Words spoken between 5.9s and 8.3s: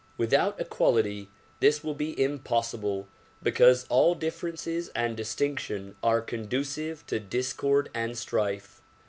are conducive to discord and